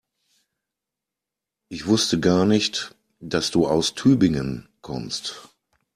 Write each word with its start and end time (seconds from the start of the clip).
Ich 1.69 1.85
wusste 1.85 2.19
gar 2.19 2.47
nicht, 2.47 2.95
dass 3.19 3.51
du 3.51 3.67
aus 3.67 3.93
Tübingen 3.93 4.67
kommst 4.81 5.47